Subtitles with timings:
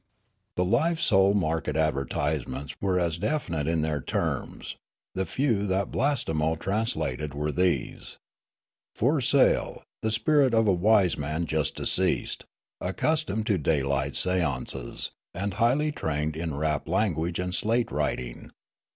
[0.55, 4.75] "The live soul marl:et advertisements were as defin ite in their terms;
[5.13, 8.17] the few that Blastemo translated were these:'
[8.95, 12.45] For sale, the spirit of a wise man just deceased,
[12.81, 18.49] accustomed to daylight seances, and highly trained in rap language and slate writing.